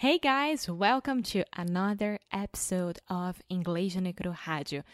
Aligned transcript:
Hey 0.00 0.18
guys, 0.18 0.68
welcome 0.68 1.24
to 1.24 1.42
another 1.56 2.20
episode 2.32 3.00
of 3.10 3.42
Inglês 3.50 3.94
Cru 4.16 4.32
Rádio. 4.32 4.84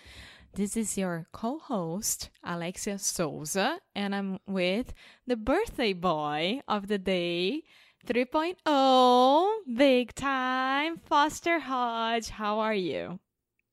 This 0.54 0.78
is 0.78 0.96
your 0.96 1.26
co-host, 1.30 2.30
Alexia 2.42 2.98
Souza, 2.98 3.80
and 3.94 4.14
I'm 4.14 4.38
with 4.46 4.94
the 5.26 5.36
birthday 5.36 5.92
boy 5.92 6.60
of 6.66 6.88
the 6.88 6.96
day, 6.96 7.64
3.0, 8.06 9.76
big 9.76 10.14
time, 10.14 10.96
Foster 10.96 11.58
Hodge. 11.58 12.30
How 12.30 12.60
are 12.60 12.72
you? 12.72 13.18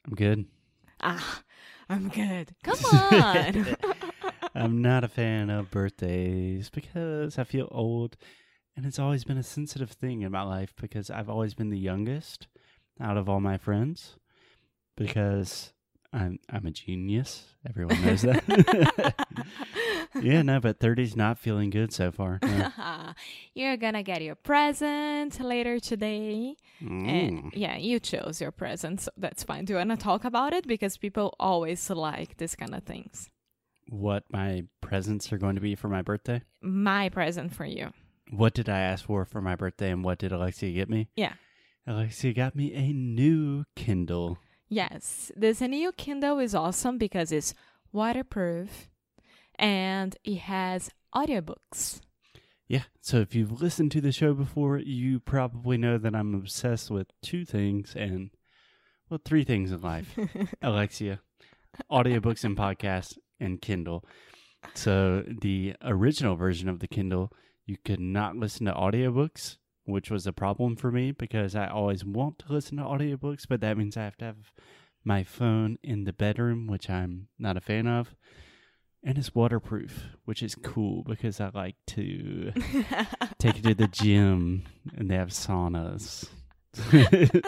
I'm 0.06 0.16
good. 0.16 0.46
Ah, 1.00 1.44
I'm 1.88 2.10
good. 2.10 2.54
Come 2.62 2.80
on. 2.92 3.78
I'm 4.54 4.82
not 4.82 5.06
a 5.06 5.08
fan 5.08 5.50
of 5.50 5.72
birthdays 5.72 6.70
because 6.70 7.40
I 7.40 7.46
feel 7.46 7.70
old 7.72 8.18
and 8.82 8.88
it's 8.88 8.98
always 8.98 9.24
been 9.24 9.38
a 9.38 9.44
sensitive 9.44 9.92
thing 9.92 10.24
in 10.24 10.32
my 10.32 10.42
life 10.42 10.74
because 10.76 11.12
I've 11.12 11.30
always 11.30 11.54
been 11.54 11.70
the 11.70 11.78
youngest 11.78 12.48
out 13.00 13.16
of 13.16 13.30
all 13.30 13.40
my 13.40 13.60
friends 13.60 14.16
because 14.98 15.72
I'm 16.12 16.40
I'm 16.50 16.66
a 16.66 16.72
genius. 16.72 17.46
Everyone 17.70 18.04
knows 18.04 18.24
that. 18.24 19.14
yeah, 20.24 20.42
no, 20.42 20.60
but 20.60 20.80
30's 20.80 21.16
not 21.16 21.38
feeling 21.38 21.70
good 21.70 21.94
so 21.94 22.12
far. 22.12 22.40
No. 22.42 22.72
You're 23.54 23.78
gonna 23.78 24.02
get 24.02 24.24
your 24.24 24.34
present 24.34 25.40
later 25.40 25.80
today. 25.80 26.56
Mm. 26.84 27.08
And 27.08 27.54
yeah, 27.54 27.78
you 27.78 28.00
chose 28.00 28.42
your 28.42 28.52
present, 28.52 29.02
so 29.02 29.12
that's 29.16 29.44
fine. 29.44 29.66
Do 29.66 29.74
you 29.74 29.78
wanna 29.78 29.96
talk 29.96 30.26
about 30.26 30.54
it? 30.54 30.66
Because 30.66 30.98
people 30.98 31.36
always 31.40 31.88
like 31.92 32.38
this 32.38 32.56
kind 32.56 32.74
of 32.74 32.82
things. 32.82 33.30
What 33.90 34.24
my 34.32 34.64
presents 34.82 35.32
are 35.32 35.38
going 35.38 35.54
to 35.54 35.62
be 35.62 35.76
for 35.76 35.88
my 35.88 36.02
birthday? 36.02 36.42
My 36.64 37.10
present 37.10 37.54
for 37.54 37.66
you. 37.66 37.92
What 38.32 38.54
did 38.54 38.70
I 38.70 38.80
ask 38.80 39.06
for 39.06 39.26
for 39.26 39.42
my 39.42 39.56
birthday 39.56 39.92
and 39.92 40.04
what 40.04 40.20
did 40.20 40.32
Alexia 40.32 40.72
get 40.72 40.90
me? 40.90 41.10
Yeah. 41.16 41.34
Alexia 41.86 42.34
got 42.34 42.56
me 42.56 42.74
a 42.74 42.94
new 42.94 43.66
Kindle. 43.76 44.38
Yes, 44.70 45.32
this 45.36 45.60
new 45.60 45.92
Kindle 45.92 46.40
is 46.40 46.56
awesome 46.56 46.98
because 46.98 47.32
it's 47.34 47.54
waterproof 47.92 48.90
and 49.56 50.16
it 50.24 50.38
has 50.40 50.92
audiobooks. 51.14 52.00
Yeah. 52.70 52.84
So 53.02 53.18
if 53.18 53.36
you've 53.36 53.62
listened 53.62 53.92
to 53.92 54.02
the 54.02 54.14
show 54.14 54.34
before, 54.34 54.78
you 54.78 55.20
probably 55.20 55.78
know 55.78 55.98
that 55.98 56.16
I'm 56.16 56.34
obsessed 56.34 56.90
with 56.90 57.08
two 57.22 57.44
things 57.44 57.94
and, 57.98 58.30
well, 59.10 59.20
three 59.26 59.44
things 59.44 59.74
in 59.74 59.82
life 59.82 60.18
Alexia, 60.62 61.20
audiobooks 61.92 62.46
and 62.46 62.56
podcasts, 62.56 63.18
and 63.42 63.62
Kindle. 63.62 64.06
So 64.74 65.26
the 65.28 65.76
original 65.84 66.38
version 66.38 66.70
of 66.70 66.80
the 66.80 66.88
Kindle, 66.88 67.34
you 67.72 67.78
could 67.86 68.02
not 68.02 68.36
listen 68.36 68.66
to 68.66 68.74
audiobooks, 68.74 69.56
which 69.86 70.12
was 70.12 70.28
a 70.28 70.34
problem 70.34 70.76
for 70.76 70.92
me 70.92 71.14
because 71.14 71.56
I 71.56 71.68
always 71.68 72.04
want 72.04 72.40
to 72.40 72.52
listen 72.52 72.76
to 72.78 72.84
audiobooks, 72.84 73.48
but 73.48 73.62
that 73.62 73.78
means 73.78 73.96
I 73.96 74.04
have 74.04 74.18
to 74.18 74.26
have 74.26 74.52
my 75.06 75.24
phone 75.24 75.78
in 75.82 76.04
the 76.04 76.12
bedroom, 76.12 76.68
which 76.68 76.90
I'm 76.90 77.30
not 77.40 77.56
a 77.56 77.62
fan 77.62 77.88
of. 77.88 78.14
And 79.04 79.18
it's 79.18 79.34
waterproof, 79.34 80.04
which 80.26 80.44
is 80.44 80.54
cool 80.54 81.04
because 81.04 81.40
I 81.40 81.50
like 81.54 81.78
to 81.88 82.52
take 83.40 83.60
it 83.60 83.64
to 83.64 83.74
the 83.74 83.88
gym 83.92 84.64
and 84.94 85.10
they 85.10 85.16
have 85.16 85.30
saunas. 85.30 86.28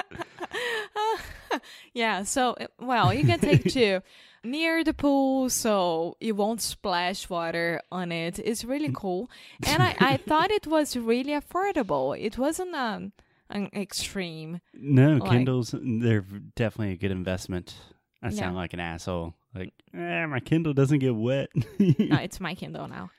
yeah, 1.93 2.23
so 2.23 2.51
uh, 2.59 2.67
well, 2.79 3.13
you 3.13 3.23
can 3.25 3.39
take 3.39 3.63
two 3.71 4.01
near 4.43 4.83
the 4.83 4.93
pool 4.93 5.49
so 5.49 6.17
you 6.19 6.35
won't 6.35 6.61
splash 6.61 7.29
water 7.29 7.81
on 7.91 8.11
it. 8.11 8.39
It's 8.39 8.65
really 8.65 8.91
cool. 8.93 9.29
And 9.65 9.81
I, 9.81 9.95
I 9.99 10.17
thought 10.27 10.51
it 10.51 10.67
was 10.67 10.97
really 10.97 11.33
affordable. 11.33 12.17
It 12.19 12.37
wasn't 12.37 12.75
um, 12.75 13.13
an 13.49 13.69
extreme. 13.73 14.59
no, 14.73 15.17
Like- 15.17 15.31
Kindles, 15.31 15.73
they're 15.81 16.25
definitely 16.55 16.93
a 16.93 16.97
good 16.97 17.11
investment. 17.11 17.75
I 18.21 18.27
Yeah. 18.29 18.39
sound 18.39 18.55
like 18.55 18.73
an 18.73 18.79
asshole. 18.79 19.33
Like, 19.55 19.73
eh, 19.93 20.25
my 20.25 20.39
Kindle 20.39 20.73
doesn't 20.73 20.99
get 20.99 21.15
wet. 21.15 21.49
No, 21.55 21.63
it's 22.21 22.39
my 22.39 22.55
Kindle 22.55 22.87
now. 22.87 23.11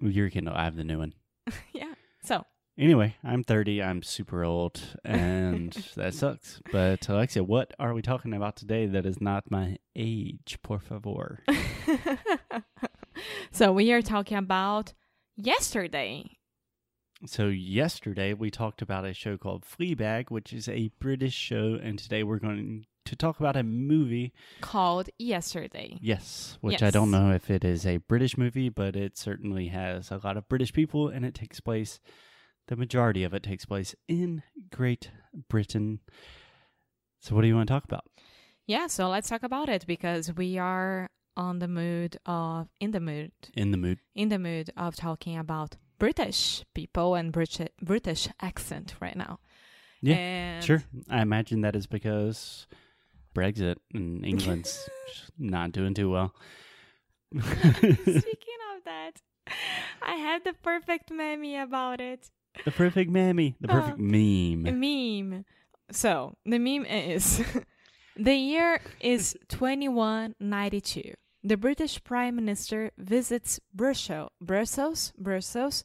Your 0.00 0.30
Kindle, 0.30 0.54
I 0.54 0.64
have 0.64 0.76
the 0.76 0.84
new 0.84 0.98
one. 0.98 1.12
yeah. 1.72 1.92
So 2.24 2.44
Anyway, 2.78 3.16
I'm 3.24 3.42
30. 3.42 3.82
I'm 3.82 4.04
super 4.04 4.44
old, 4.44 4.80
and 5.04 5.72
that 5.96 6.14
sucks. 6.14 6.60
But 6.70 7.08
Alexia, 7.08 7.42
what 7.42 7.74
are 7.80 7.92
we 7.92 8.02
talking 8.02 8.32
about 8.32 8.54
today 8.54 8.86
that 8.86 9.04
is 9.04 9.20
not 9.20 9.50
my 9.50 9.78
age, 9.96 10.58
por 10.62 10.78
favor? 10.78 11.42
so 13.50 13.72
we 13.72 13.90
are 13.90 14.00
talking 14.00 14.38
about 14.38 14.92
yesterday. 15.36 16.38
So 17.26 17.48
yesterday 17.48 18.32
we 18.32 18.48
talked 18.48 18.80
about 18.80 19.04
a 19.04 19.12
show 19.12 19.36
called 19.36 19.64
Fleabag, 19.64 20.30
which 20.30 20.52
is 20.52 20.68
a 20.68 20.92
British 21.00 21.34
show, 21.34 21.76
and 21.82 21.98
today 21.98 22.22
we're 22.22 22.38
going 22.38 22.86
to 23.06 23.16
talk 23.16 23.40
about 23.40 23.56
a 23.56 23.64
movie. 23.64 24.32
called 24.60 25.10
Yesterday. 25.18 25.98
Yes, 26.00 26.58
which 26.60 26.80
I 26.80 26.90
don't 26.90 27.10
know 27.10 27.32
if 27.32 27.50
it 27.50 27.64
is 27.64 27.84
a 27.84 27.96
British 27.96 28.38
movie, 28.38 28.68
but 28.68 28.94
it 28.94 29.18
certainly 29.18 29.66
has 29.68 30.12
a 30.12 30.20
lot 30.22 30.36
of 30.36 30.48
British 30.48 30.72
people, 30.72 31.08
and 31.08 31.24
it 31.24 31.34
takes 31.34 31.58
place. 31.58 31.98
The 32.68 32.76
majority 32.76 33.24
of 33.24 33.34
it 33.34 33.42
takes 33.42 33.64
place 33.64 33.94
in 34.06 34.42
Great 34.70 35.10
Britain. 35.48 36.00
So, 37.20 37.34
what 37.34 37.42
do 37.42 37.48
you 37.48 37.56
want 37.56 37.68
to 37.68 37.72
talk 37.74 37.84
about? 37.84 38.04
Yeah, 38.66 38.86
so 38.86 39.08
let's 39.08 39.28
talk 39.28 39.42
about 39.42 39.68
it 39.68 39.86
because 39.86 40.32
we 40.34 40.58
are 40.58 41.08
on 41.36 41.58
the 41.60 41.68
mood 41.68 42.18
of 42.26 42.68
in 42.80 42.90
the 42.90 43.00
mood 43.00 43.32
In 43.54 43.70
the 43.70 43.76
mood. 43.78 43.98
in 44.14 44.28
the 44.28 44.38
mood 44.38 44.70
of 44.76 44.96
talking 44.96 45.38
about 45.38 45.76
British 45.98 46.64
people 46.74 47.14
and 47.14 47.32
British 47.32 47.68
British 47.82 48.28
accent 48.42 48.94
right 49.00 49.16
now. 49.16 49.40
Yeah, 50.02 50.16
and 50.16 50.64
Sure. 50.64 50.82
I 51.10 51.22
imagine 51.22 51.62
that 51.62 51.74
is 51.74 51.86
because 51.86 52.66
Brexit 53.34 53.76
and 53.94 54.24
England's 54.26 54.88
not 55.38 55.72
doing 55.72 55.94
too 55.94 56.10
well. 56.10 56.34
Speaking 57.40 58.60
of 58.76 58.84
that, 58.84 59.22
I 60.02 60.14
have 60.16 60.44
the 60.44 60.52
perfect 60.62 61.10
meme 61.10 61.44
about 61.54 62.00
it. 62.00 62.30
The 62.64 62.70
perfect 62.70 63.10
mammy. 63.10 63.56
The 63.60 63.68
perfect 63.68 63.98
A 63.98 64.02
meme. 64.02 64.80
meme. 64.80 65.44
So 65.90 66.36
the 66.44 66.58
meme 66.58 66.84
is 66.84 67.42
the 68.16 68.34
year 68.34 68.80
is 69.00 69.36
2192. 69.48 71.14
The 71.44 71.56
British 71.56 72.02
Prime 72.02 72.36
Minister 72.36 72.90
visits 72.98 73.60
Brussels, 73.72 74.30
Brussels, 74.40 75.12
Brussels 75.16 75.84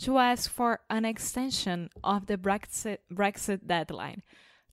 to 0.00 0.18
ask 0.18 0.50
for 0.50 0.80
an 0.90 1.04
extension 1.04 1.90
of 2.04 2.26
the 2.26 2.36
Brexit, 2.36 2.98
Brexit 3.12 3.66
deadline. 3.66 4.22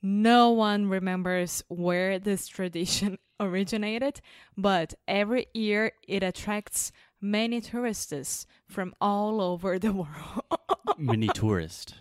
No 0.01 0.51
one 0.51 0.87
remembers 0.87 1.63
where 1.67 2.19
this 2.19 2.47
tradition 2.47 3.17
originated, 3.39 4.21
but 4.57 4.93
every 5.07 5.47
year 5.53 5.93
it 6.07 6.21
attracts 6.21 6.91
many 7.21 7.59
tourists 7.61 8.45
from 8.67 8.93
all 9.01 9.41
over 9.41 9.79
the 9.79 9.93
world. 10.03 10.59
Mini 10.97 11.27
tourist. 11.29 11.95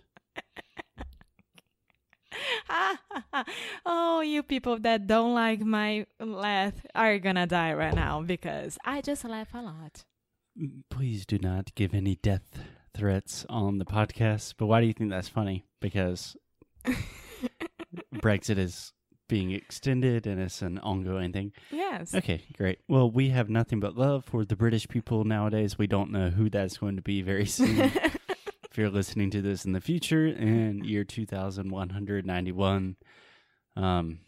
oh, 3.86 4.20
you 4.20 4.42
people 4.42 4.78
that 4.80 5.06
don't 5.06 5.34
like 5.34 5.60
my 5.60 6.06
laugh 6.20 6.74
are 6.94 7.18
gonna 7.18 7.46
die 7.46 7.72
right 7.74 7.94
now 7.94 8.22
because 8.22 8.78
I 8.84 9.00
just 9.00 9.24
laugh 9.24 9.48
a 9.54 9.62
lot. 9.62 10.04
Please 10.90 11.26
do 11.26 11.38
not 11.38 11.74
give 11.74 11.94
any 11.94 12.16
death 12.16 12.58
threats 12.96 13.44
on 13.48 13.78
the 13.78 13.84
podcast. 13.84 14.54
But 14.56 14.66
why 14.66 14.80
do 14.80 14.86
you 14.86 14.92
think 14.92 15.10
that's 15.10 15.28
funny? 15.28 15.64
Because 15.80 16.36
Brexit 18.14 18.58
is 18.58 18.92
being 19.28 19.52
extended 19.52 20.26
and 20.26 20.40
it's 20.40 20.62
an 20.62 20.78
ongoing 20.78 21.32
thing. 21.32 21.52
Yes. 21.70 22.14
Okay, 22.14 22.42
great. 22.56 22.78
Well, 22.88 23.10
we 23.10 23.30
have 23.30 23.48
nothing 23.48 23.80
but 23.80 23.96
love 23.96 24.24
for 24.24 24.44
the 24.44 24.56
British 24.56 24.86
people 24.86 25.24
nowadays. 25.24 25.78
We 25.78 25.86
don't 25.86 26.12
know 26.12 26.30
who 26.30 26.50
that's 26.50 26.76
going 26.78 26.96
to 26.96 27.02
be 27.02 27.22
very 27.22 27.46
soon. 27.46 27.90
if 28.74 28.78
you're 28.78 28.90
listening 28.90 29.30
to 29.30 29.40
this 29.40 29.64
in 29.64 29.70
the 29.70 29.80
future 29.80 30.26
in 30.26 30.82
year 30.82 31.04
2191, 31.04 32.96
um, 33.76 34.18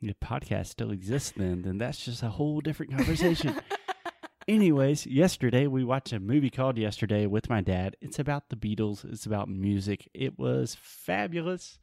the 0.00 0.14
podcast 0.14 0.68
still 0.68 0.90
exists 0.90 1.34
then, 1.36 1.60
then 1.60 1.76
that's 1.76 2.02
just 2.02 2.22
a 2.22 2.30
whole 2.30 2.62
different 2.62 2.96
conversation. 2.96 3.60
Anyways, 4.48 5.06
yesterday 5.06 5.66
we 5.66 5.84
watched 5.84 6.14
a 6.14 6.18
movie 6.18 6.48
called 6.48 6.78
Yesterday 6.78 7.26
with 7.26 7.50
my 7.50 7.60
dad. 7.60 7.94
It's 8.00 8.18
about 8.18 8.48
the 8.48 8.56
Beatles, 8.56 9.04
it's 9.04 9.26
about 9.26 9.50
music. 9.50 10.08
It 10.14 10.38
was 10.38 10.78
fabulous. 10.80 11.78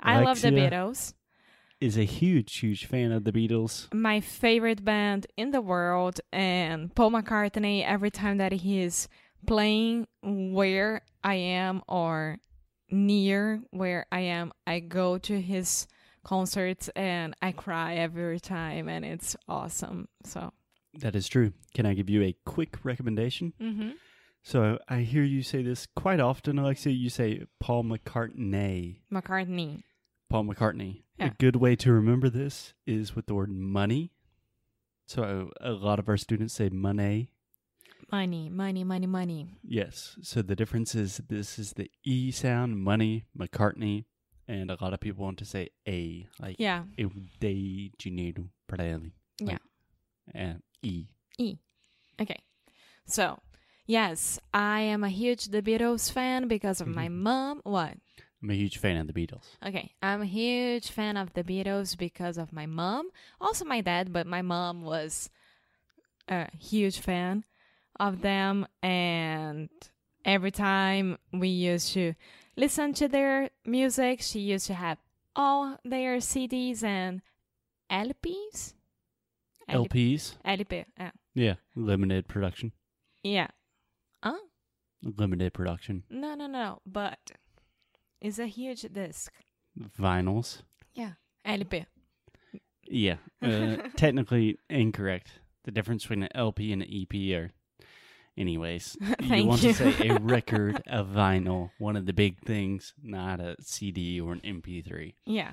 I 0.00 0.22
love 0.22 0.40
the 0.40 0.48
Beatles. 0.48 1.12
Is 1.82 1.98
a 1.98 2.04
huge, 2.04 2.56
huge 2.56 2.86
fan 2.86 3.12
of 3.12 3.24
the 3.24 3.32
Beatles. 3.32 3.92
My 3.92 4.20
favorite 4.20 4.86
band 4.86 5.26
in 5.36 5.50
the 5.50 5.60
world, 5.60 6.20
and 6.32 6.94
Paul 6.94 7.10
McCartney. 7.10 7.84
Every 7.84 8.10
time 8.10 8.38
that 8.38 8.52
he 8.52 8.80
is 8.80 9.06
playing 9.46 10.06
where 10.22 11.02
I 11.24 11.34
am 11.34 11.82
or 11.88 12.38
near 12.90 13.62
where 13.70 14.06
I 14.10 14.20
am, 14.20 14.52
I 14.66 14.80
go 14.80 15.18
to 15.18 15.40
his 15.40 15.86
concerts 16.24 16.88
and 16.96 17.34
I 17.40 17.52
cry 17.52 17.96
every 17.96 18.40
time, 18.40 18.88
and 18.88 19.04
it's 19.04 19.36
awesome. 19.48 20.08
So, 20.24 20.52
That 20.98 21.14
is 21.14 21.28
true. 21.28 21.52
Can 21.74 21.86
I 21.86 21.94
give 21.94 22.10
you 22.10 22.22
a 22.22 22.36
quick 22.44 22.78
recommendation? 22.84 23.52
mm-hmm. 23.60 23.90
So 24.42 24.78
I 24.88 25.00
hear 25.00 25.22
you 25.22 25.42
say 25.42 25.62
this 25.62 25.86
quite 25.94 26.18
often, 26.18 26.58
Alexia. 26.58 26.92
You 26.94 27.10
say 27.10 27.42
Paul 27.58 27.84
McCartney. 27.84 29.00
McCartney. 29.12 29.82
Paul 30.30 30.44
McCartney. 30.44 31.02
A 31.18 31.28
good 31.38 31.56
way 31.56 31.76
to 31.76 31.92
remember 31.92 32.30
this 32.30 32.72
is 32.86 33.14
with 33.14 33.26
the 33.26 33.34
word 33.34 33.50
money. 33.50 34.12
So 35.06 35.50
a 35.60 35.72
lot 35.72 35.98
of 35.98 36.08
our 36.08 36.16
students 36.16 36.54
say 36.54 36.70
money. 36.70 37.32
Money, 38.10 38.48
money, 38.48 38.84
money, 38.84 39.06
money. 39.06 39.48
Yes. 39.62 40.16
So 40.22 40.42
the 40.42 40.56
difference 40.56 40.94
is 40.94 41.18
this 41.28 41.58
is 41.58 41.72
the 41.74 41.90
E 42.04 42.30
sound, 42.30 42.78
money, 42.78 43.24
McCartney, 43.38 44.04
and 44.48 44.70
a 44.70 44.76
lot 44.80 44.92
of 44.92 45.00
people 45.00 45.24
want 45.24 45.38
to 45.38 45.44
say 45.44 45.70
A, 45.86 46.26
like 46.40 46.56
Yeah. 46.58 46.84
eu 46.96 47.10
dei 47.40 47.90
dinheiro 47.98 48.48
para 48.66 48.84
ele. 48.84 49.12
Yeah. 49.40 49.58
And 50.34 50.62
E. 50.82 51.06
E. 51.38 51.56
Okay. 52.20 52.40
So, 53.06 53.40
yes, 53.86 54.38
I 54.52 54.80
am 54.82 55.02
a 55.04 55.08
huge 55.08 55.46
The 55.46 55.62
Beatles 55.62 56.10
fan 56.12 56.48
because 56.48 56.80
of 56.80 56.88
my 56.88 57.08
Mhm. 57.08 57.22
mom. 57.22 57.60
What? 57.64 57.96
I'm 58.42 58.50
a 58.50 58.54
huge 58.54 58.78
fan 58.78 58.96
of 58.96 59.06
the 59.06 59.12
Beatles. 59.12 59.44
Okay, 59.62 59.94
I'm 60.02 60.22
a 60.22 60.26
huge 60.26 60.88
fan 60.90 61.16
of 61.18 61.34
the 61.34 61.44
Beatles 61.44 61.96
because 61.96 62.38
of 62.38 62.52
my 62.52 62.64
mom, 62.66 63.10
also 63.40 63.64
my 63.66 63.82
dad, 63.82 64.12
but 64.12 64.26
my 64.26 64.40
mom 64.42 64.82
was 64.82 65.28
a 66.28 66.48
huge 66.56 66.98
fan 67.00 67.44
of 68.00 68.22
them, 68.22 68.66
and 68.82 69.68
every 70.24 70.50
time 70.50 71.18
we 71.32 71.48
used 71.48 71.92
to 71.92 72.14
listen 72.56 72.92
to 72.94 73.06
their 73.06 73.50
music, 73.64 74.20
she 74.22 74.40
used 74.40 74.66
to 74.66 74.74
have 74.74 74.98
all 75.36 75.78
their 75.84 76.16
CDs 76.16 76.82
and 76.82 77.22
LPs. 77.90 78.74
LPs. 79.68 80.34
LP, 80.44 80.84
yeah. 80.98 81.10
Yeah. 81.34 81.54
Limited 81.76 82.26
production. 82.26 82.72
yeah. 83.22 83.48
Huh? 84.22 84.36
Limited 85.02 85.54
production. 85.54 86.02
No, 86.10 86.34
no, 86.34 86.46
no, 86.46 86.80
but 86.84 87.18
it's 88.20 88.38
a 88.38 88.46
huge 88.46 88.82
disc. 88.82 89.32
Vinyls. 89.98 90.62
Yeah 90.94 91.12
LP. 91.44 91.86
Yeah. 92.84 93.16
Uh, 93.42 93.76
technically 93.96 94.58
incorrect. 94.68 95.40
The 95.64 95.70
difference 95.70 96.02
between 96.04 96.24
an 96.24 96.28
LP 96.34 96.72
and 96.72 96.82
an 96.82 96.88
EP 96.92 97.14
are. 97.38 97.50
Anyways, 98.40 98.96
you 99.20 99.44
want 99.44 99.62
you. 99.62 99.74
to 99.74 99.92
say 99.92 100.08
a 100.08 100.14
record, 100.20 100.82
a 100.86 101.04
vinyl, 101.04 101.70
one 101.78 101.94
of 101.94 102.06
the 102.06 102.14
big 102.14 102.40
things, 102.40 102.94
not 103.02 103.38
a 103.38 103.54
CD 103.60 104.18
or 104.18 104.32
an 104.32 104.40
MP3. 104.40 105.12
Yeah. 105.26 105.52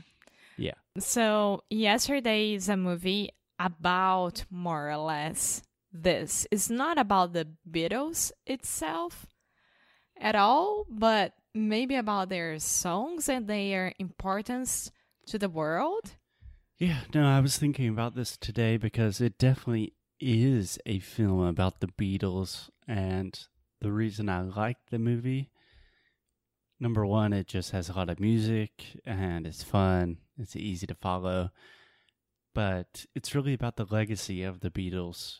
Yeah. 0.57 0.75
So 0.97 1.63
yesterday 1.69 2.53
is 2.53 2.69
a 2.69 2.77
movie 2.77 3.31
about 3.59 4.45
more 4.49 4.89
or 4.89 4.95
less 4.95 5.63
this. 5.91 6.47
It's 6.49 6.69
not 6.69 6.97
about 6.97 7.33
the 7.33 7.49
Beatles 7.69 8.31
itself 8.45 9.25
at 10.17 10.35
all, 10.35 10.85
but 10.89 11.33
maybe 11.53 11.95
about 11.95 12.29
their 12.29 12.57
songs 12.57 13.27
and 13.27 13.47
their 13.47 13.91
importance 13.99 14.91
to 15.27 15.37
the 15.37 15.49
world. 15.49 16.15
Yeah, 16.77 17.01
no, 17.13 17.27
I 17.27 17.41
was 17.41 17.57
thinking 17.57 17.89
about 17.89 18.15
this 18.15 18.37
today 18.37 18.77
because 18.77 19.19
it 19.19 19.37
definitely 19.37 19.93
is 20.19 20.79
a 20.85 20.99
film 20.99 21.41
about 21.41 21.81
the 21.81 21.87
Beatles. 21.87 22.69
And 22.87 23.37
the 23.81 23.91
reason 23.91 24.29
I 24.29 24.41
like 24.41 24.77
the 24.89 24.99
movie, 24.99 25.51
number 26.79 27.05
one, 27.05 27.33
it 27.33 27.47
just 27.47 27.71
has 27.71 27.89
a 27.89 27.93
lot 27.93 28.09
of 28.09 28.19
music 28.19 29.01
and 29.05 29.45
it's 29.45 29.63
fun, 29.63 30.17
it's 30.37 30.55
easy 30.55 30.87
to 30.87 30.95
follow. 30.95 31.51
But 32.53 33.05
it's 33.13 33.35
really 33.35 33.53
about 33.53 33.75
the 33.75 33.85
legacy 33.85 34.43
of 34.43 34.61
the 34.61 34.71
Beatles 34.71 35.39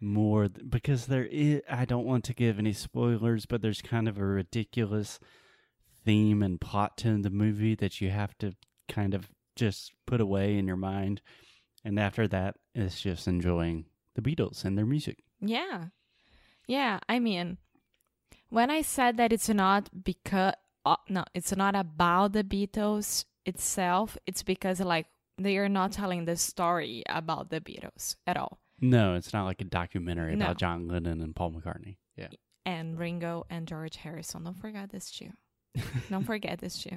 more 0.00 0.48
th- 0.48 0.68
because 0.68 1.06
there 1.06 1.24
is, 1.24 1.62
I 1.68 1.84
don't 1.84 2.06
want 2.06 2.24
to 2.24 2.34
give 2.34 2.58
any 2.58 2.72
spoilers, 2.72 3.46
but 3.46 3.62
there's 3.62 3.82
kind 3.82 4.08
of 4.08 4.18
a 4.18 4.24
ridiculous 4.24 5.18
theme 6.04 6.42
and 6.42 6.60
plot 6.60 6.96
to 6.98 7.20
the 7.20 7.30
movie 7.30 7.74
that 7.74 8.00
you 8.00 8.10
have 8.10 8.36
to 8.38 8.54
kind 8.88 9.14
of 9.14 9.28
just 9.56 9.92
put 10.06 10.20
away 10.20 10.56
in 10.56 10.66
your 10.66 10.76
mind. 10.76 11.20
And 11.84 11.98
after 11.98 12.28
that, 12.28 12.56
it's 12.74 13.00
just 13.00 13.26
enjoying 13.26 13.86
the 14.14 14.22
Beatles 14.22 14.64
and 14.64 14.76
their 14.76 14.86
music. 14.86 15.22
Yeah. 15.40 15.86
Yeah, 16.66 16.98
I 17.08 17.18
mean, 17.18 17.58
when 18.48 18.70
I 18.70 18.82
said 18.82 19.16
that 19.18 19.32
it's 19.32 19.48
not 19.48 19.88
because 20.04 20.54
uh, 20.84 20.96
no, 21.08 21.24
it's 21.34 21.54
not 21.56 21.74
about 21.74 22.32
the 22.32 22.44
Beatles 22.44 23.24
itself, 23.44 24.16
it's 24.26 24.42
because 24.42 24.80
like 24.80 25.06
they 25.38 25.56
are 25.58 25.68
not 25.68 25.92
telling 25.92 26.24
the 26.24 26.36
story 26.36 27.02
about 27.08 27.50
the 27.50 27.60
Beatles 27.60 28.16
at 28.26 28.36
all. 28.36 28.58
No, 28.80 29.14
it's 29.14 29.32
not 29.32 29.44
like 29.46 29.60
a 29.60 29.64
documentary 29.64 30.36
No. 30.36 30.44
about 30.46 30.58
John 30.58 30.86
Lennon 30.88 31.20
and 31.20 31.34
Paul 31.34 31.52
McCartney. 31.52 31.96
Yeah. 32.16 32.28
And 32.64 32.98
Ringo 32.98 33.46
and 33.48 33.66
George 33.66 33.96
Harrison. 33.96 34.44
Don't 34.44 34.56
forget 34.58 34.90
this 34.90 35.10
too. 35.10 35.30
Don't 36.10 36.24
forget 36.24 36.58
this 36.58 36.82
too. 36.82 36.96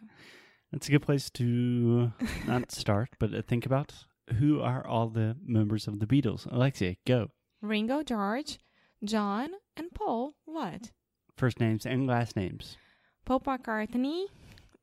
That's 0.71 0.87
a 0.87 0.91
good 0.91 1.01
place 1.01 1.29
to 1.31 2.11
not 2.45 2.71
start, 2.83 3.09
but 3.19 3.33
uh, 3.33 3.41
think 3.41 3.65
about 3.65 3.93
who 4.39 4.61
are 4.61 4.85
all 4.85 5.07
the 5.09 5.35
members 5.43 5.87
of 5.87 5.99
the 5.99 6.05
Beatles. 6.05 6.45
Alexia, 6.51 6.95
go. 7.07 7.29
Ringo, 7.61 8.03
George, 8.03 8.59
John, 9.03 9.49
and 9.77 9.91
Paul. 9.93 10.33
What? 10.45 10.91
First 11.37 11.59
names 11.59 11.85
and 11.85 12.05
last 12.07 12.35
names. 12.35 12.77
Paul 13.25 13.39
McCartney, 13.41 14.25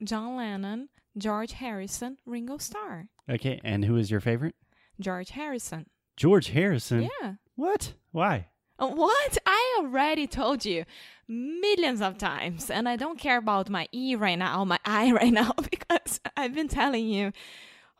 John 0.02 0.36
Lennon, 0.36 0.88
George 1.18 1.52
Harrison, 1.52 2.18
Ringo 2.24 2.58
Starr. 2.58 3.08
Okay, 3.28 3.60
and 3.64 3.84
who 3.84 3.96
is 3.96 4.10
your 4.10 4.20
favorite? 4.20 4.54
George 5.00 5.30
Harrison. 5.30 5.86
George 6.16 6.48
Harrison. 6.48 7.08
Yeah. 7.22 7.34
What? 7.56 7.92
Why? 8.12 8.48
Uh, 8.78 8.88
What? 8.88 9.38
I 9.46 9.76
already 9.80 10.26
told 10.26 10.64
you 10.64 10.84
millions 11.28 12.00
of 12.00 12.16
times, 12.18 12.70
and 12.70 12.88
I 12.88 12.96
don't 12.96 13.18
care 13.18 13.38
about 13.38 13.68
my 13.68 13.88
E 13.92 14.14
right 14.14 14.38
now, 14.38 14.64
my 14.64 14.78
I 14.84 15.12
right 15.20 15.32
now, 15.32 15.52
because 15.70 16.20
I've 16.36 16.54
been 16.54 16.68
telling 16.68 17.06
you 17.06 17.32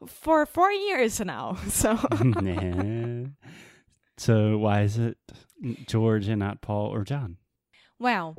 for 0.07 0.47
four 0.47 0.71
years 0.71 1.21
now. 1.21 1.57
So, 1.69 1.99
Nah. 2.25 3.29
so 4.17 4.59
why 4.59 4.83
is 4.83 4.99
it 4.99 5.19
George 5.87 6.29
and 6.29 6.39
not 6.41 6.61
Paul 6.61 6.89
or 6.93 7.05
John? 7.05 7.37
well, 7.99 8.37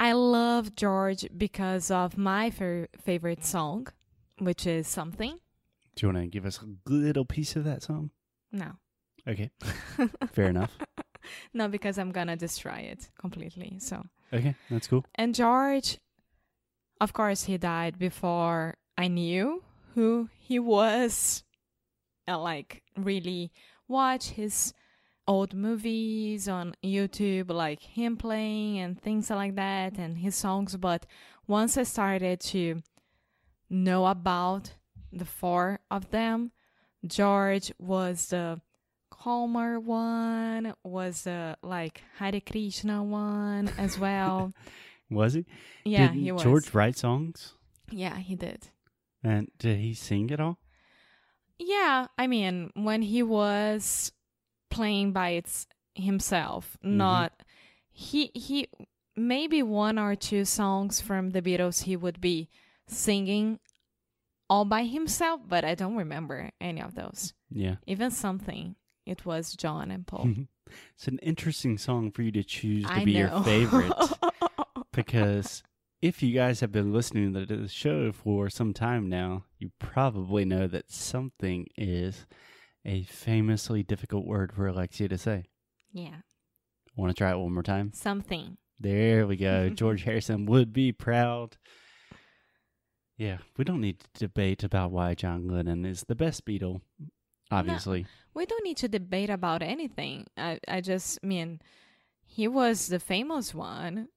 I 0.00 0.12
love 0.12 0.74
George 0.76 1.26
because 1.36 1.90
of 1.90 2.16
my 2.16 2.50
fa- 2.50 2.86
favorite 3.00 3.44
song, 3.44 3.88
which 4.38 4.66
is 4.66 4.86
Something. 4.86 5.38
Do 5.96 6.06
you 6.06 6.12
want 6.12 6.24
to 6.24 6.30
give 6.30 6.46
us 6.46 6.60
a 6.62 6.88
little 6.88 7.24
piece 7.24 7.56
of 7.56 7.64
that 7.64 7.82
song? 7.82 8.10
No. 8.52 8.72
Okay, 9.26 9.50
fair 10.32 10.46
enough. 10.48 10.70
no, 11.52 11.66
because 11.68 11.98
I'm 11.98 12.12
gonna 12.12 12.36
destroy 12.36 12.86
it 12.92 13.10
completely. 13.20 13.78
So, 13.80 14.04
Okay, 14.32 14.54
that's 14.70 14.86
cool. 14.86 15.04
and 15.16 15.34
George, 15.34 15.98
of 17.00 17.12
course, 17.12 17.44
he 17.44 17.58
died 17.58 17.98
before 17.98 18.76
I 18.96 19.08
knew 19.08 19.64
who 19.94 20.28
he 20.38 20.58
was. 20.60 21.42
I 22.28 22.34
like 22.34 22.82
really 22.96 23.50
watch 23.88 24.30
his 24.30 24.72
old 25.28 25.54
movies 25.54 26.48
on 26.48 26.74
YouTube, 26.82 27.50
like 27.50 27.82
him 27.82 28.16
playing 28.16 28.78
and 28.78 29.00
things 29.00 29.30
like 29.30 29.54
that, 29.56 29.98
and 29.98 30.18
his 30.18 30.34
songs. 30.34 30.76
But 30.76 31.06
once 31.46 31.76
I 31.76 31.82
started 31.84 32.40
to 32.40 32.82
know 33.70 34.06
about 34.06 34.72
the 35.12 35.26
four 35.26 35.80
of 35.90 36.10
them, 36.10 36.50
George 37.06 37.70
was 37.78 38.26
the 38.26 38.60
calmer 39.10 39.78
one, 39.78 40.74
was 40.82 41.22
the 41.24 41.56
like 41.62 42.02
Hare 42.18 42.40
Krishna 42.40 43.04
one 43.04 43.70
as 43.78 43.98
well. 43.98 44.52
Was 45.10 45.32
he? 45.32 45.46
yeah, 45.86 46.08
did 46.08 46.16
he 46.20 46.32
was. 46.32 46.42
George 46.42 46.74
write 46.74 46.98
songs? 46.98 47.54
Yeah, 47.90 48.18
he 48.18 48.36
did. 48.36 48.68
And 49.24 49.50
did 49.58 49.78
he 49.78 49.94
sing 49.94 50.30
at 50.30 50.38
all? 50.38 50.58
Yeah, 51.58 52.08
I 52.18 52.26
mean, 52.26 52.70
when 52.74 53.00
he 53.00 53.22
was 53.22 54.12
playing 54.70 55.12
by 55.12 55.30
its 55.30 55.66
himself, 55.94 56.76
Mhm. 56.84 56.90
not 56.96 57.42
he 57.90 58.30
he 58.34 58.68
maybe 59.16 59.62
one 59.62 59.98
or 59.98 60.14
two 60.14 60.44
songs 60.44 61.00
from 61.00 61.30
the 61.30 61.42
Beatles 61.42 61.82
he 61.84 61.96
would 61.96 62.20
be 62.20 62.48
singing 62.86 63.58
all 64.48 64.64
by 64.64 64.84
himself, 64.84 65.40
but 65.46 65.64
I 65.64 65.74
don't 65.74 65.96
remember 65.96 66.50
any 66.60 66.80
of 66.80 66.94
those. 66.94 67.34
Yeah. 67.50 67.76
Even 67.86 68.10
something. 68.10 68.76
It 69.04 69.26
was 69.26 69.54
John 69.54 69.90
and 69.90 70.06
Paul. 70.06 70.28
it's 70.94 71.08
an 71.08 71.18
interesting 71.18 71.76
song 71.78 72.10
for 72.12 72.22
you 72.22 72.30
to 72.32 72.44
choose 72.44 72.84
to 72.84 72.92
I 72.92 73.04
be 73.04 73.14
know. 73.14 73.20
your 73.20 73.42
favorite 73.44 73.92
because 74.92 75.62
if 76.00 76.22
you 76.22 76.32
guys 76.32 76.60
have 76.60 76.70
been 76.72 76.92
listening 76.92 77.32
to 77.34 77.44
the 77.44 77.68
show 77.68 78.12
for 78.12 78.48
some 78.48 78.72
time 78.72 79.08
now, 79.08 79.44
you 79.58 79.70
probably 79.78 80.44
know 80.44 80.66
that 80.68 80.90
something 80.92 81.66
is 81.76 82.26
a 82.84 83.02
famously 83.04 83.82
difficult 83.82 84.26
word 84.26 84.52
for 84.52 84.66
Alexia 84.66 85.08
to 85.08 85.18
say. 85.18 85.44
yeah, 85.92 86.16
Want 86.96 87.10
to 87.10 87.14
try 87.14 87.30
it 87.30 87.38
one 87.38 87.52
more 87.54 87.62
time? 87.62 87.92
something. 87.94 88.56
There 88.80 89.26
we 89.26 89.36
go. 89.36 89.68
George 89.74 90.02
Harrison 90.04 90.46
would 90.46 90.72
be 90.72 90.92
proud. 90.92 91.56
Yeah, 93.16 93.38
we 93.56 93.64
don't 93.64 93.80
need 93.80 94.00
to 94.00 94.08
debate 94.26 94.62
about 94.62 94.92
why 94.92 95.14
John 95.14 95.48
Lennon 95.48 95.84
is 95.84 96.04
the 96.06 96.14
best 96.14 96.44
Beatle. 96.44 96.80
Obviously, 97.50 98.06
We 98.34 98.44
don't 98.46 98.62
need 98.64 98.76
to 98.78 98.88
debate 98.88 99.30
about 99.30 99.62
anything. 99.62 100.26
I 100.36 100.60
I 100.68 100.80
just 100.82 101.22
mean 101.24 101.60
he 102.24 102.46
was 102.46 102.88
the 102.88 103.00
famous 103.00 103.54
one, 103.54 104.08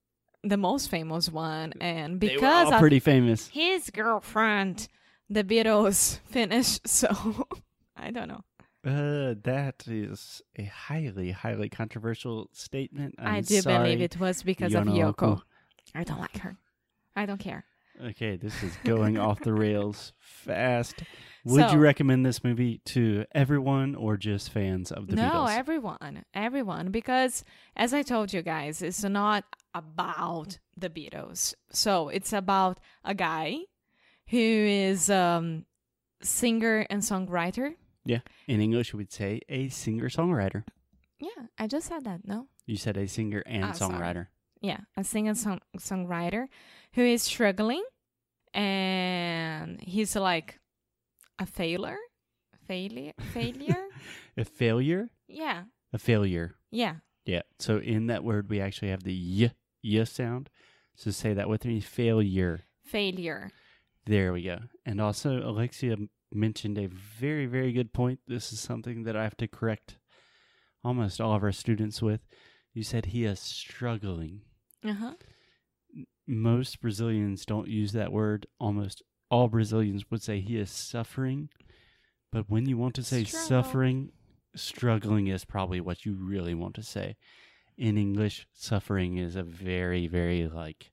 the 0.43 0.57
most 0.57 0.89
famous 0.89 1.29
one, 1.29 1.73
and 1.79 2.19
They 2.19 2.35
because 2.35 2.71
of 2.71 2.79
pretty 2.79 2.99
famous. 2.99 3.47
his 3.47 3.89
girlfriend, 3.89 4.87
the 5.29 5.43
Beatles 5.43 6.19
finished. 6.25 6.87
So 6.87 7.47
I 7.95 8.11
don't 8.11 8.27
know. 8.27 8.41
Uh, 8.83 9.35
that 9.43 9.83
is 9.87 10.41
a 10.57 10.63
highly, 10.63 11.31
highly 11.31 11.69
controversial 11.69 12.49
statement. 12.51 13.15
I'm 13.19 13.35
i 13.35 13.41
do 13.41 13.61
sorry, 13.61 13.77
believe 13.77 14.01
it 14.01 14.19
was 14.19 14.41
because 14.41 14.73
of 14.73 14.85
Yonoko. 14.85 15.15
Yoko. 15.15 15.41
I 15.93 16.03
don't 16.03 16.19
like 16.19 16.37
her. 16.39 16.57
I 17.15 17.25
don't 17.25 17.39
care. 17.39 17.65
Okay, 18.03 18.37
this 18.37 18.63
is 18.63 18.75
going 18.83 19.19
off 19.19 19.41
the 19.41 19.53
rails 19.53 20.13
fast. 20.19 21.03
Would 21.45 21.69
So- 21.69 21.73
you 21.75 21.79
recommend 21.79 22.25
this 22.25 22.43
movie 22.43 22.79
to 22.85 23.25
everyone 23.33 23.93
or 23.93 24.17
just 24.17 24.49
fans 24.49 24.91
of 24.91 25.07
the 25.07 25.15
no, 25.15 25.29
Beatles? 25.29 25.55
everyone, 25.57 26.25
everyone, 26.33 26.89
because 26.89 27.43
as 27.75 27.93
I 27.93 28.01
told 28.01 28.33
you 28.33 28.41
guys, 28.41 28.81
it's 28.81 29.03
not 29.03 29.43
about 29.75 30.57
the 30.75 30.89
Beatles. 30.89 31.53
So 31.71 32.09
it's 32.09 32.33
about 32.33 32.79
a 33.03 33.13
guy 33.13 33.59
who 34.29 34.37
is 34.37 35.09
um 35.11 35.65
singer 36.23 36.87
and 36.89 37.01
songwriter. 37.01 37.75
In 38.05 38.59
English, 38.61 38.93
we'd 38.93 39.11
say 39.11 39.41
a 39.49 39.69
singer 39.69 40.09
songwriter. 40.09 40.63
Yeah, 41.19 41.45
I 41.57 41.67
just 41.67 41.87
said 41.87 42.03
that. 42.05 42.25
No, 42.27 42.47
You 42.65 42.77
said 42.77 42.97
a 42.97 43.07
singer 43.07 43.43
and 43.45 43.65
ah, 43.65 43.71
sorry. 43.73 43.93
songwriter. 43.93 44.27
yeah, 44.61 44.79
a 44.97 45.03
singer 45.03 45.35
song 45.35 45.59
songwriter 45.77 46.47
who 46.93 47.01
is 47.03 47.21
struggling, 47.23 47.83
and 48.53 49.79
he's 49.81 50.15
like 50.15 50.59
a 51.39 51.45
failure, 51.45 51.97
failure, 52.67 53.13
failure. 53.33 53.85
A 54.37 54.45
failure? 54.45 55.09
yeah, 55.27 55.63
A 55.93 55.97
failure. 55.97 56.55
yeah. 56.71 56.95
Yeah. 57.25 57.41
So 57.59 57.77
in 57.77 58.07
that 58.07 58.23
word, 58.23 58.49
we 58.49 58.59
actually 58.61 58.89
have 58.89 59.03
the 59.03 59.13
y, 59.43 59.51
y 59.83 60.03
sound. 60.05 60.49
So 60.95 61.11
say 61.11 61.33
that 61.33 61.49
with 61.49 61.65
me 61.65 61.81
failure. 61.81 62.61
Failure. 62.83 63.51
There 64.05 64.31
we 64.33 64.41
go. 64.43 64.59
And 64.85 64.99
also, 65.01 65.37
Alexia 65.47 65.97
mentioned 66.33 66.77
a 66.77 66.87
very, 66.87 67.45
very 67.45 67.71
good 67.71 67.93
point. 67.93 68.19
This 68.27 68.51
is 68.53 68.59
something 68.59 69.03
that 69.03 69.15
I 69.15 69.23
have 69.23 69.37
to 69.37 69.47
correct 69.47 69.97
almost 70.83 71.21
all 71.21 71.35
of 71.35 71.43
our 71.43 71.51
students 71.51 72.01
with. 72.01 72.21
You 72.73 72.83
said 72.83 73.07
he 73.07 73.25
is 73.25 73.39
struggling. 73.39 74.41
Uh 74.83 74.93
huh. 74.93 75.13
Most 76.27 76.81
Brazilians 76.81 77.45
don't 77.45 77.67
use 77.67 77.91
that 77.91 78.11
word. 78.11 78.47
Almost 78.59 79.01
all 79.29 79.47
Brazilians 79.47 80.05
would 80.09 80.23
say 80.23 80.39
he 80.39 80.57
is 80.57 80.71
suffering. 80.71 81.49
But 82.31 82.49
when 82.49 82.67
you 82.67 82.77
want 82.77 82.95
to 82.95 83.03
say 83.03 83.25
Struggle. 83.25 83.47
suffering, 83.47 84.11
struggling 84.55 85.27
is 85.27 85.43
probably 85.45 85.81
what 85.81 86.05
you 86.05 86.13
really 86.13 86.53
want 86.53 86.75
to 86.75 86.83
say. 86.83 87.17
In 87.77 87.97
English, 87.97 88.47
suffering 88.53 89.17
is 89.17 89.35
a 89.35 89.43
very, 89.43 90.07
very 90.07 90.47
like, 90.47 90.91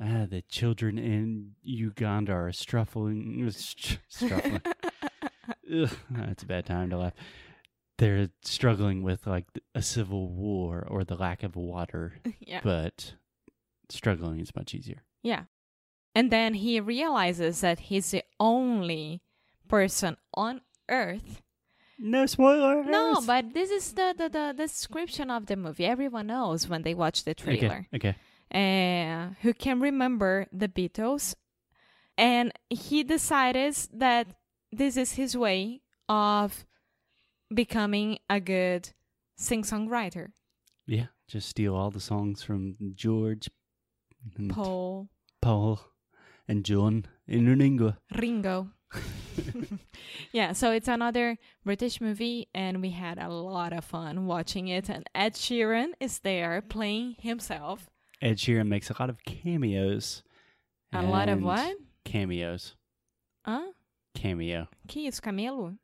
ah, 0.00 0.26
the 0.28 0.42
children 0.48 0.98
in 0.98 1.52
Uganda 1.62 2.32
are 2.32 2.52
struggling. 2.52 3.50
str- 3.54 3.96
struggling. 4.08 4.62
Ugh, 5.72 5.90
that's 6.10 6.42
a 6.42 6.46
bad 6.46 6.66
time 6.66 6.90
to 6.90 6.98
laugh. 6.98 7.14
They're 7.98 8.30
struggling 8.42 9.02
with 9.02 9.26
like 9.26 9.46
a 9.74 9.82
civil 9.82 10.28
war 10.30 10.86
or 10.90 11.04
the 11.04 11.14
lack 11.14 11.42
of 11.42 11.56
water, 11.56 12.14
yeah. 12.40 12.60
but 12.62 13.14
struggling 13.88 14.40
is 14.40 14.54
much 14.56 14.74
easier. 14.74 15.02
Yeah. 15.22 15.44
And 16.14 16.30
then 16.30 16.54
he 16.54 16.80
realizes 16.80 17.60
that 17.60 17.80
he's 17.80 18.10
the 18.10 18.24
only 18.38 19.22
person 19.68 20.16
on 20.34 20.60
earth. 20.90 21.40
No 21.98 22.26
spoilers. 22.26 22.86
No, 22.86 23.22
but 23.24 23.54
this 23.54 23.70
is 23.70 23.92
the, 23.92 24.14
the, 24.16 24.28
the 24.28 24.54
description 24.56 25.30
of 25.30 25.46
the 25.46 25.56
movie. 25.56 25.86
Everyone 25.86 26.26
knows 26.26 26.68
when 26.68 26.82
they 26.82 26.94
watch 26.94 27.24
the 27.24 27.34
trailer. 27.34 27.86
Okay. 27.94 28.08
okay. 28.10 28.16
Uh, 28.52 29.30
who 29.40 29.54
can 29.54 29.80
remember 29.80 30.46
the 30.52 30.68
Beatles. 30.68 31.34
And 32.18 32.52
he 32.68 33.02
decides 33.02 33.88
that 33.92 34.26
this 34.70 34.96
is 34.96 35.12
his 35.12 35.36
way 35.36 35.80
of 36.08 36.66
becoming 37.54 38.18
a 38.28 38.40
good 38.40 38.90
sing 39.36 39.62
songwriter. 39.62 40.32
Yeah, 40.86 41.06
just 41.26 41.48
steal 41.48 41.74
all 41.74 41.90
the 41.90 42.00
songs 42.00 42.42
from 42.42 42.76
George, 42.94 43.48
and 44.36 44.50
Paul, 44.50 45.08
Paul, 45.40 45.80
and 46.46 46.64
John 46.64 47.06
in 47.26 47.46
Ringo. 47.46 47.96
Ringo. 48.14 48.70
yeah, 50.32 50.52
so 50.52 50.72
it's 50.72 50.88
another 50.88 51.38
British 51.64 52.00
movie, 52.00 52.48
and 52.54 52.80
we 52.82 52.90
had 52.90 53.18
a 53.18 53.28
lot 53.28 53.72
of 53.72 53.84
fun 53.84 54.26
watching 54.26 54.68
it. 54.68 54.88
And 54.88 55.08
Ed 55.14 55.34
Sheeran 55.34 55.92
is 56.00 56.20
there 56.20 56.62
playing 56.62 57.16
himself. 57.18 57.88
Ed 58.22 58.36
Sheeran 58.36 58.68
makes 58.68 58.88
a 58.88 58.94
lot 58.98 59.10
of 59.10 59.22
cameos. 59.24 60.22
A 60.92 61.02
lot 61.02 61.28
of 61.28 61.42
what? 61.42 61.76
Cameos. 62.04 62.76
Hã? 63.46 63.64
Cameo. 64.14 64.68
Que 64.86 65.08
isso, 65.08 65.20
camelo? 65.20 65.76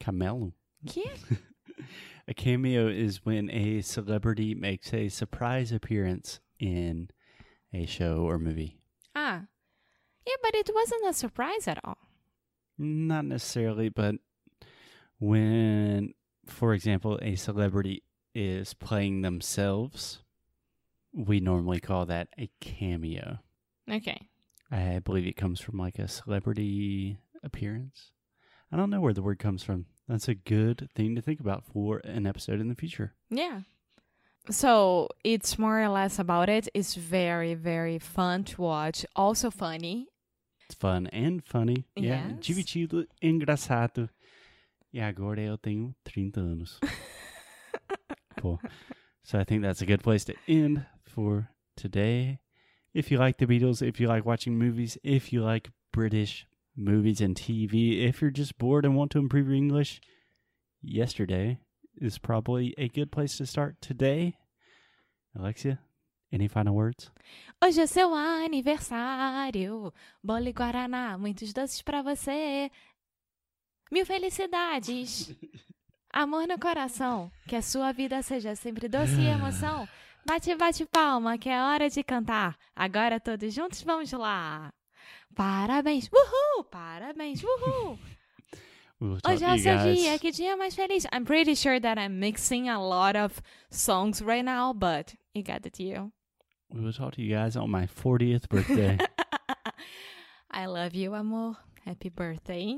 Camelo. 0.00 0.52
Que? 0.86 1.04
A 2.28 2.34
cameo 2.34 2.88
is 2.88 3.24
when 3.24 3.48
a 3.50 3.80
celebrity 3.80 4.54
makes 4.54 4.92
a 4.92 5.08
surprise 5.08 5.72
appearance 5.72 6.40
in 6.60 7.08
a 7.72 7.86
show 7.86 8.18
or 8.28 8.38
movie. 8.38 8.76
Ah. 9.16 9.44
Yeah, 10.26 10.34
but 10.42 10.54
it 10.54 10.68
wasn't 10.74 11.08
a 11.08 11.14
surprise 11.14 11.66
at 11.66 11.78
all. 11.82 11.96
Not 12.76 13.24
necessarily, 13.24 13.88
but 13.88 14.16
when, 15.18 16.12
for 16.44 16.74
example, 16.74 17.18
a 17.22 17.34
celebrity 17.36 18.02
is 18.34 18.74
playing 18.74 19.22
themselves, 19.22 20.18
we 21.12 21.40
normally 21.40 21.80
call 21.80 22.06
that 22.06 22.28
a 22.38 22.50
cameo. 22.60 23.38
Okay. 23.90 24.28
I 24.70 24.98
believe 25.00 25.26
it 25.26 25.36
comes 25.36 25.60
from 25.60 25.78
like 25.78 25.98
a 25.98 26.08
celebrity 26.08 27.18
appearance. 27.42 28.12
I 28.70 28.76
don't 28.76 28.90
know 28.90 29.00
where 29.00 29.14
the 29.14 29.22
word 29.22 29.38
comes 29.38 29.62
from. 29.62 29.86
That's 30.06 30.28
a 30.28 30.34
good 30.34 30.88
thing 30.94 31.14
to 31.16 31.22
think 31.22 31.40
about 31.40 31.64
for 31.64 31.98
an 32.04 32.26
episode 32.26 32.60
in 32.60 32.68
the 32.68 32.74
future. 32.74 33.14
Yeah. 33.30 33.60
So 34.50 35.08
it's 35.24 35.58
more 35.58 35.82
or 35.82 35.88
less 35.88 36.18
about 36.18 36.48
it. 36.48 36.68
It's 36.74 36.94
very, 36.94 37.54
very 37.54 37.98
fun 37.98 38.44
to 38.44 38.62
watch. 38.62 39.04
Also 39.16 39.50
funny. 39.50 40.06
It's 40.66 40.74
fun 40.74 41.06
and 41.08 41.42
funny. 41.44 41.86
Yeah, 41.96 42.28
Yes. 42.28 42.38
divertido, 42.40 43.06
engraçado. 43.22 44.08
E 44.92 45.00
agora 45.00 45.40
eu 45.40 45.56
tenho 45.58 45.94
30 46.04 46.40
anos. 46.40 46.78
cool. 48.40 48.60
So 49.22 49.38
I 49.38 49.44
think 49.44 49.62
that's 49.62 49.82
a 49.82 49.86
good 49.86 50.02
place 50.02 50.24
to 50.26 50.34
end 50.46 50.84
for 51.18 51.50
today. 51.76 52.38
If 52.94 53.10
you 53.10 53.18
like 53.18 53.38
the 53.38 53.46
Beatles, 53.46 53.82
if 53.82 53.98
you 53.98 54.06
like 54.06 54.24
watching 54.24 54.56
movies, 54.56 54.96
if 55.02 55.32
you 55.32 55.42
like 55.42 55.70
British 55.92 56.46
movies 56.76 57.20
and 57.20 57.34
TV, 57.34 58.06
if 58.06 58.22
you're 58.22 58.30
just 58.30 58.56
bored 58.56 58.84
and 58.84 58.94
want 58.94 59.10
to 59.10 59.18
improve 59.18 59.48
your 59.48 59.56
English, 59.56 60.00
yesterday 60.80 61.58
is 62.00 62.18
probably 62.18 62.72
a 62.78 62.86
good 62.86 63.10
place 63.10 63.36
to 63.38 63.46
start 63.46 63.80
today. 63.80 64.36
Alexia, 65.36 65.80
any 66.32 66.46
final 66.46 66.76
words? 66.76 67.10
Hoje 67.60 67.80
é 67.80 67.86
seu 67.88 68.14
aniversário. 68.14 69.92
Bolo 70.22 70.46
e 70.46 70.52
Guaraná, 70.52 71.18
muitos 71.18 71.52
doces 71.52 71.82
pra 71.82 72.00
você. 72.00 72.70
Mil 73.90 74.06
felicidades. 74.06 75.34
Amor 76.14 76.46
no 76.46 76.60
coração. 76.60 77.32
Que 77.48 77.56
a 77.56 77.62
sua 77.62 77.90
vida 77.90 78.22
seja 78.22 78.54
sempre 78.54 78.88
doce 78.88 79.20
e 79.20 79.26
emoção. 79.34 79.88
Bate, 80.28 80.54
bate 80.56 80.84
palma, 80.84 81.38
que 81.38 81.48
é 81.48 81.58
hora 81.58 81.88
de 81.88 82.04
cantar. 82.04 82.54
Agora 82.76 83.18
todos 83.18 83.54
juntos 83.54 83.82
vamos 83.82 84.12
lá. 84.12 84.70
Parabéns, 85.34 86.10
uhul! 86.12 86.64
Parabéns, 86.64 87.42
uhul! 87.42 87.98
Hoje 89.00 89.42
é 89.42 89.48
o 89.48 89.56
you 89.56 89.58
seu 89.58 89.78
dia, 89.78 90.18
que 90.18 90.30
dia 90.30 90.54
mais 90.54 90.74
feliz. 90.74 91.06
I'm 91.06 91.24
pretty 91.24 91.56
sure 91.56 91.80
that 91.80 91.98
I'm 91.98 92.20
mixing 92.20 92.68
a 92.68 92.78
lot 92.78 93.16
of 93.16 93.40
songs 93.70 94.20
right 94.20 94.44
now, 94.44 94.74
but 94.74 95.16
you 95.32 95.42
got 95.42 95.62
the 95.62 95.70
deal. 95.70 96.12
We 96.70 96.82
will 96.82 96.92
talk 96.92 97.14
to 97.14 97.22
you 97.22 97.34
guys 97.34 97.56
on 97.56 97.70
my 97.70 97.86
40th 97.86 98.50
birthday. 98.50 98.98
I 100.50 100.66
love 100.66 100.94
you, 100.94 101.14
amor. 101.14 101.56
Happy 101.86 102.10
birthday. 102.10 102.76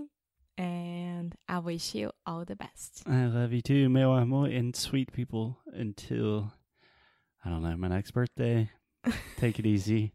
And 0.56 1.34
I 1.48 1.58
wish 1.58 1.96
you 1.96 2.12
all 2.24 2.44
the 2.44 2.54
best. 2.54 3.02
I 3.08 3.26
love 3.26 3.52
you 3.52 3.60
too, 3.60 3.88
meu 3.88 4.12
amor, 4.12 4.46
and 4.46 4.76
sweet 4.76 5.10
people. 5.10 5.58
Until, 5.72 6.52
I 7.44 7.48
don't 7.48 7.62
know, 7.62 7.76
my 7.76 7.88
next 7.88 8.10
birthday. 8.12 8.70
Take 9.36 9.58
it 9.58 9.66
easy. 9.66 10.12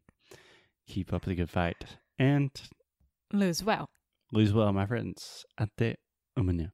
Keep 0.88 1.12
up 1.14 1.24
the 1.24 1.36
good 1.36 1.50
fight. 1.50 1.98
And 2.20 2.52
Lose 3.34 3.64
well. 3.64 3.90
lose 4.32 4.54
well, 4.54 4.72
my 4.72 4.86
friends. 4.86 5.44
Até 5.60 5.96
amanhã. 6.38 6.72